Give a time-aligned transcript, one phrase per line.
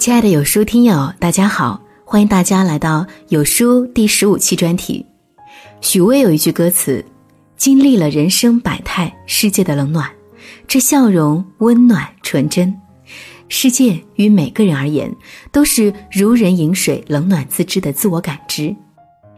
[0.00, 5.04] 亲爱的有书听友，大家好，欢迎大家来到有书第十五期专题。
[5.82, 7.04] 许巍有一句歌词
[7.54, 10.10] ：“经历了人生百态，世界的冷暖，
[10.66, 12.74] 这笑容温暖纯真。
[13.50, 15.14] 世界于每个人而言，
[15.52, 18.74] 都是如人饮水，冷暖自知的自我感知。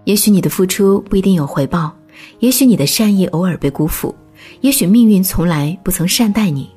[0.04, 1.92] 也许你的付出不一定有回报，
[2.38, 4.14] 也许你的善意偶尔被辜负，
[4.60, 6.70] 也许命运从来不曾善待你。”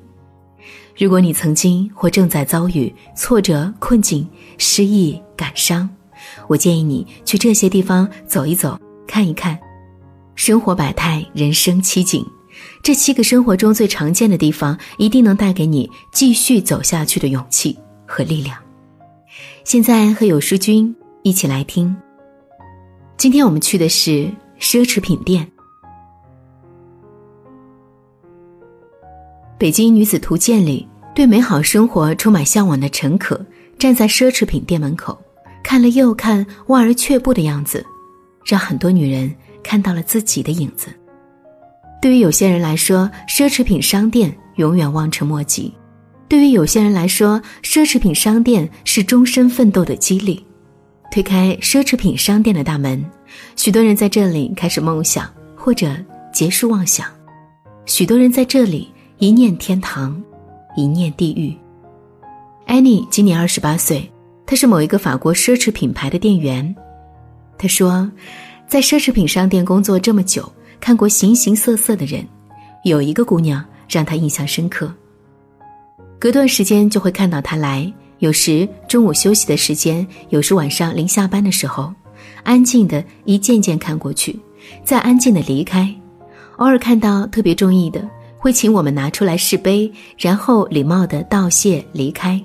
[0.98, 4.26] 如果你曾经或正在遭遇挫折、困境、
[4.58, 5.90] 失意、感伤，
[6.48, 9.59] 我建议你去这些地方走一走、看一看。
[10.35, 12.26] 生活百态，人生七景，
[12.81, 18.57] 这七个生活中最常见的地方，一定能带给你继续走下去的勇气和力量。
[19.66, 21.93] 现在和有书君一起来听。
[23.18, 25.46] 今天我们去的是奢侈品店。
[29.58, 33.40] 《北京女子图鉴》里，对美好生活充满向往的陈可，
[33.80, 35.18] 站在奢侈品店门口，
[35.63, 37.85] 看了又看，望而却步的样子，
[38.46, 40.88] 让很多女人看到了自己的影子。
[42.02, 45.71] 对于有些人来说，奢侈品商店永远望尘莫及；
[46.27, 50.46] 对于有些人来说，奢侈品商店是终身奋斗的激励。
[51.12, 53.04] 推开奢侈品商店的大门，
[53.55, 55.96] 许多人在这里开始梦想，或者
[56.34, 57.05] 结束妄想；
[57.85, 58.91] 许多人在这里。
[59.18, 60.21] 一念天堂，
[60.76, 61.55] 一念地狱。
[62.66, 64.12] 安妮今年二十八岁，
[64.46, 66.75] 她是某一个法国奢侈品牌的店员。
[67.58, 68.12] 她说，
[68.68, 72.28] 在奢侈品商店工作这么久，看过形形色色的人，
[72.84, 74.94] 有一个姑娘让她印象深刻。
[76.19, 81.94] 隔段时间就会看到她来，有时中午休息的时间，有时晚上临下班的时候，
[82.44, 84.38] 安静的一件件看过去，
[84.84, 85.90] 再安静的离开。
[86.58, 88.06] 偶尔看到特别中意的。
[88.46, 92.40] 会请我们拿出来试杯，然后礼貌的道谢离开。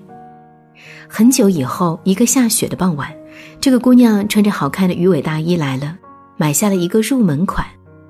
[1.07, 3.13] 很久以后，一个下雪的傍晚，
[3.61, 5.95] 这个姑娘穿着好看的鱼尾大衣来了，
[6.39, 7.67] 买下了一个入门款，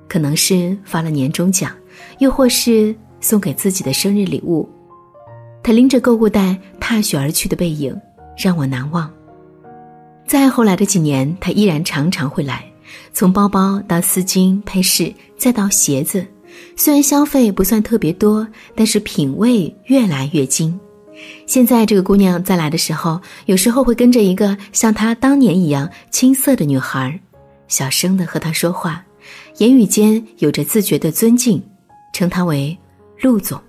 [0.07, 1.69] 可能是发了年终奖，
[2.19, 4.69] 又或是送给自己的生日礼物。
[5.61, 7.93] 她拎着购物袋踏雪而去的背影，
[8.37, 9.11] 让我难忘。
[10.25, 12.63] 再后来的几年，她依然常常会来，
[13.11, 16.25] 从包包到丝巾、配饰，再到鞋子。
[16.75, 20.79] 虽然消费不算特别多，但是品味越来越精。
[21.45, 27.19] 现在这个姑娘再来的时候，有时候会跟着一个像她当年一样青涩的女孩，
[27.67, 29.03] 小声的和她说话，
[29.57, 31.61] 言语间有着自觉的尊敬，
[32.13, 32.75] 称她为
[33.21, 33.59] 陆总。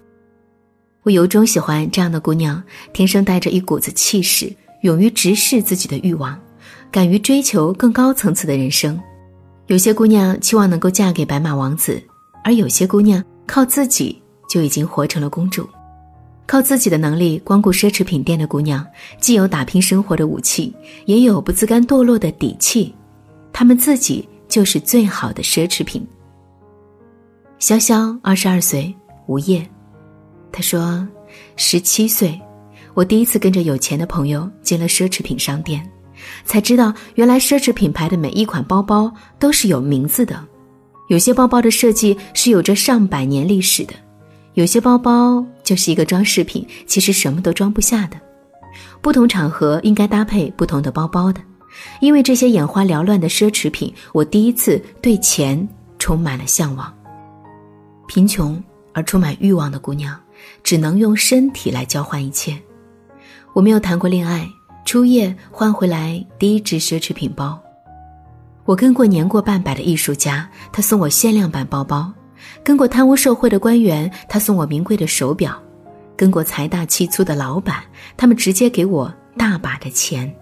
[1.03, 4.51] 我由衷喜欢这样的姑娘，天生带着一股子气势，
[4.83, 6.41] 勇于直视自己的欲望，
[6.91, 8.99] 敢于追求更高层次的人生。
[9.67, 12.03] 有些姑娘期望能够嫁给白马王子。
[12.43, 15.69] 而有些姑娘靠自己就已经活成了公主，
[16.47, 18.85] 靠自己的能力光顾奢侈品店的姑娘，
[19.21, 20.75] 既有打拼生活的武器，
[21.07, 22.95] 也有不自甘堕落的底气。
[23.53, 26.07] 她们自己就是最好的奢侈品。
[27.61, 28.93] 潇潇二十二岁，
[29.27, 29.65] 无业。
[30.51, 31.07] 她说
[31.57, 32.39] ：“十七岁，
[32.93, 35.89] 我第一次跟着有钱的朋友进了奢侈品商店，
[36.45, 40.45] 才知道原来奢侈品牌的每一款包包都是有名字的。”
[41.13, 43.93] 有些包包的设计是有着上百年历史的，
[44.55, 48.19] 有些包包就是一个装饰品，其实什么都装不下的。
[49.03, 51.39] 不同场合应该搭配不同的包包的，
[52.01, 55.69] 因为这些眼花缭乱的奢侈品，我第一次对钱
[55.99, 56.91] 充满了向往。
[58.09, 58.59] 贫穷
[58.95, 60.19] 而充满欲望的姑娘，
[60.65, 62.59] 只能用身体来交换一切。
[63.53, 64.49] 我没有谈过恋爱，
[64.87, 67.62] 初夜换回来第一只奢侈品包。
[68.65, 72.13] 我跟过年过半百的艺术家，他送我限量版包包；
[72.63, 75.51] 跟过贪污受贿的官员，他送我名贵的手表；
[76.17, 77.83] 跟过财大气粗的老板，
[78.17, 80.33] 他们直接给我大把的钱。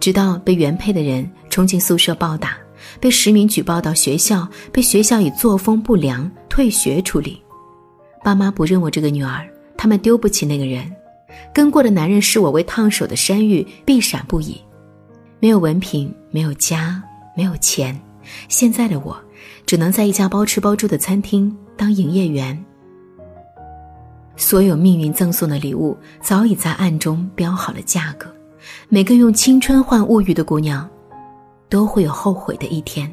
[0.00, 2.56] 直到被原配的人冲进宿舍暴打，
[2.98, 7.40] 被实名举报到学校，被学校以作风不良退学处理。
[8.24, 10.90] 爸妈不认我这个女儿，他们丢不起那个人。
[11.52, 14.60] 跟过的男人视我为烫手的山芋，避闪不已。
[15.42, 17.02] 没有文凭，没有家，
[17.36, 18.00] 没有钱，
[18.46, 19.20] 现在的我，
[19.66, 22.56] 只能在一家包吃包住的餐厅当营业员。
[24.36, 28.32] 所有命运赠送的礼物，早已在暗中标好了价格。
[28.88, 30.88] 每个用青春换物欲的姑娘，
[31.68, 33.12] 都会有后悔的一天。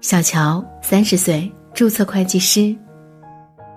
[0.00, 2.72] 小乔三十岁，注册会计师。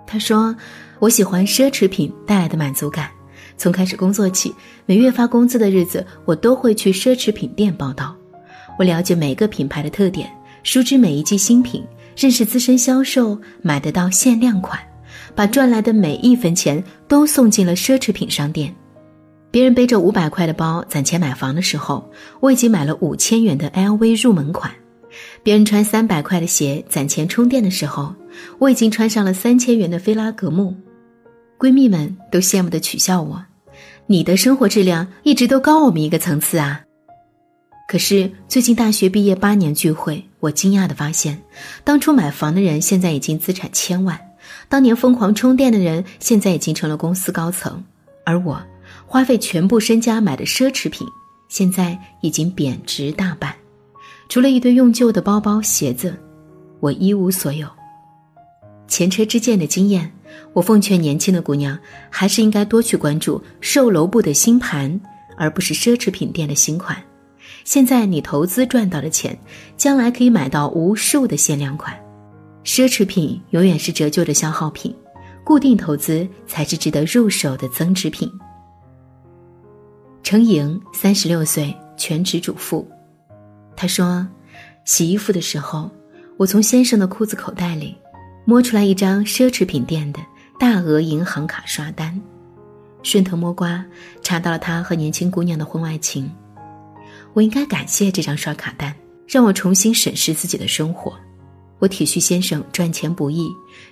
[0.06, 0.56] 他说
[1.02, 3.10] ：“我喜欢奢侈品带来的满足感。”
[3.60, 8.16] 从开始工作起，每月发工资的日子，我都会去奢侈品店报道。
[8.80, 10.32] 我了解每个品牌的特点，
[10.64, 11.84] 熟知每一季新品，
[12.16, 14.80] 认识资深销售，买得到限量款，
[15.36, 18.74] 把赚来的每一分钱都送进了奢侈品商店。
[19.52, 22.10] 别人背着五百块的包攒钱买房的时候，
[22.40, 24.72] 我已经买了五千元的 LV 入门款；
[25.44, 28.16] 别人穿三百块的鞋攒钱充电的时候，
[28.58, 30.74] 我已经穿上了三千元的菲拉格慕。
[31.58, 33.44] 闺蜜们都羡慕的取笑我
[34.12, 36.82] ：“你的生活质量一直都高我们一个层次啊！”
[37.88, 41.40] 可是最近大学毕业八年聚会，我惊讶的发现，
[41.84, 44.20] 当初买房的人现在已经资产千万，
[44.68, 47.84] 当年疯狂充电的人现在已经成了公司高层，
[48.26, 48.60] 而我。
[49.06, 51.08] 花费全部身家买的奢侈品，
[51.48, 53.54] 现在已经贬值大半，
[54.28, 56.16] 除了一堆用旧的包包、鞋子，
[56.80, 57.68] 我一无所有。
[58.90, 60.12] 前车之鉴的经验，
[60.52, 61.78] 我奉劝年轻的姑娘，
[62.10, 65.00] 还是应该多去关注售楼部的新盘，
[65.38, 66.98] 而不是奢侈品店的新款。
[67.64, 69.38] 现在你投资赚到的钱，
[69.78, 71.96] 将来可以买到无数的限量款。
[72.64, 74.94] 奢侈品永远是折旧的消耗品，
[75.44, 78.30] 固定投资才是值得入手的增值品。
[80.24, 82.88] 程莹三十六岁，全职主妇。
[83.76, 84.28] 她说
[84.84, 85.90] ：“洗衣服的时候，
[86.38, 87.96] 我从先生的裤子口袋里
[88.50, 90.20] 摸出来一张奢侈品店的
[90.58, 92.20] 大额银行卡刷单，
[93.04, 93.86] 顺藤摸瓜
[94.24, 96.28] 查到了他和年轻姑娘的婚外情。
[97.34, 98.92] 我应该感谢这张刷卡单，
[99.28, 101.14] 让我重新审视自己的生活。
[101.78, 103.48] 我体恤先生赚钱不易，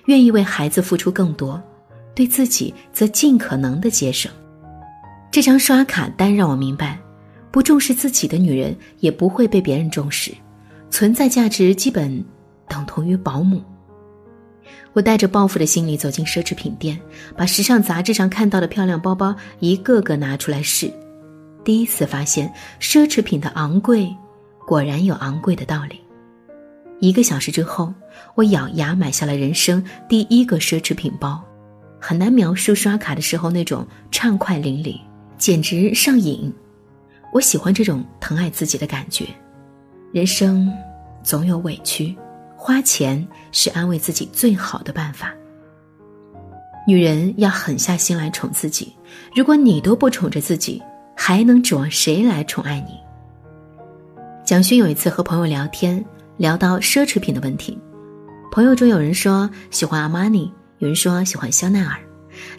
[0.06, 1.62] 愿意为孩子付出更多，
[2.12, 4.28] 对自己则尽可能的节省。”
[5.30, 6.98] 这张刷卡单让我明白，
[7.52, 10.34] 不重视自己的女人也不会被别人重视，
[10.90, 12.24] 存在价值基本
[12.68, 13.62] 等同于保姆。
[14.98, 17.00] 我带着报复的心理走进奢侈品店，
[17.36, 20.92] 把时尚杂志上看到的漂亮包包一个个拿出来试，
[21.62, 24.12] 第一次发现奢侈品的昂贵，
[24.66, 26.00] 果然有昂贵的道理。
[26.98, 27.94] 一个小时之后，
[28.34, 31.40] 我咬牙买下了人生第一个奢侈品包，
[32.00, 34.98] 很难描述刷卡的时候那种畅快淋漓。
[35.36, 36.52] 简直上瘾，
[37.32, 39.26] 我喜欢这种疼爱自己的感觉。
[40.12, 40.68] 人生
[41.22, 42.16] 总有委屈，
[42.60, 45.32] 花钱是安慰自己最好的办法。
[46.88, 48.92] 女人要狠下心来宠自己，
[49.32, 50.82] 如果你都不宠着自己，
[51.16, 52.98] 还能指望谁来宠爱你？
[54.44, 56.04] 蒋勋有一次和朋友聊天，
[56.36, 57.78] 聊到奢侈品的问题，
[58.50, 61.96] 朋友中有人说喜欢阿玛尼，有人说喜欢香奈儿。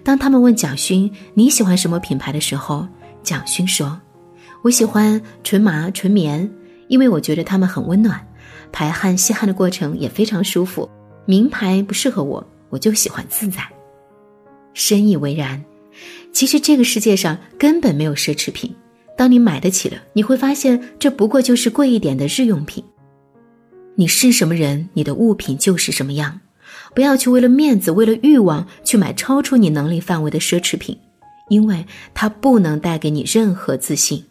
[0.01, 2.87] 当他们问蒋勋你喜欢什么品牌的时候，
[3.21, 3.99] 蒋勋说
[4.63, 6.49] ：“我喜欢纯麻纯棉，
[6.87, 8.25] 因为我觉得它们很温暖，
[8.71, 10.89] 排汗吸汗的过程也非常舒服。
[11.25, 13.61] 名牌不适合我，我就喜欢自在。”
[14.73, 15.63] 深以为然。
[16.31, 18.73] 其实这个世界上根本没有奢侈品，
[19.17, 22.83] 当你买得起了，你会发现这不过就是贵一点的日用品。
[23.95, 26.39] 你是什么人，你的物品就是什么样。
[26.93, 30.97] 不要去为了面子、为了欲望去买超出你能力范围的奢侈品，
[31.49, 34.23] 因为它不能带给你任何自信。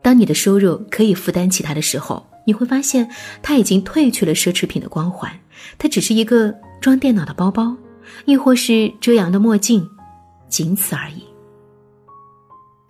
[0.00, 3.08] 当你的收入可以负担起它的时候，你会发现
[3.42, 5.32] 它已经褪去了奢侈品的光环，
[5.78, 7.76] 它只是一个装电脑的包包，
[8.24, 9.88] 亦或是遮阳的墨镜，
[10.48, 11.22] 仅此而已。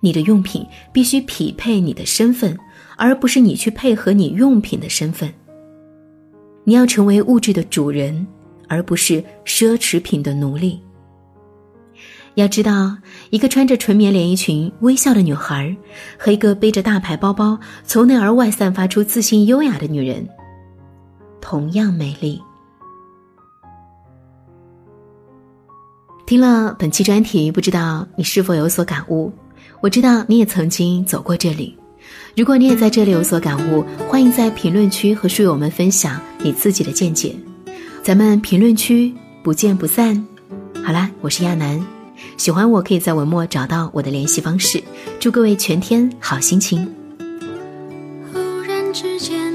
[0.00, 2.58] 你的用品必须匹配你的身份，
[2.96, 5.32] 而不是你去配合你用品的身份。
[6.64, 8.26] 你要成为物质的主人。
[8.68, 10.80] 而不是奢侈品的奴隶。
[12.34, 12.96] 要知道，
[13.30, 15.76] 一个穿着纯棉连衣裙微笑的女孩，
[16.18, 20.26] 和一个背着大牌包包从内而外散发出自信优雅的女人，
[21.40, 22.40] 同样美丽。
[26.26, 29.30] 听了本期专题，不知道你是否有所感悟？
[29.82, 31.76] 我知道你也曾经走过这里。
[32.34, 37.36] 如果你也在这里有所感悟，欢迎在评论区和书友们分享你自己的见解。
[38.02, 39.12] 咱们评论区
[39.42, 40.26] 不见不散。
[40.82, 41.84] 好啦，我是亚楠，
[42.36, 44.82] 喜欢我可以在文末找到我的联系方式。
[45.20, 46.92] 祝各位全天好心情。
[48.32, 49.52] 忽然之间，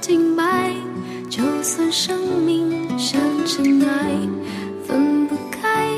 [0.00, 0.72] 都停摆，
[1.28, 2.88] 就算生命。
[2.98, 4.12] 像尘埃，
[4.86, 5.90] 分不开，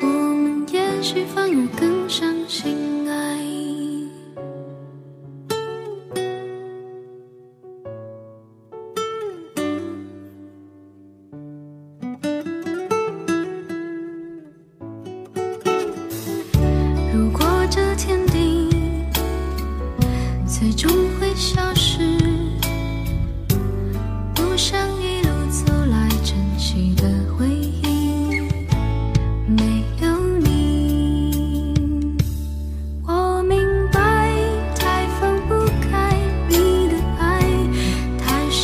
[0.00, 2.87] 我们也许反而更相信。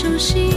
[0.04, 0.53] 熟悉。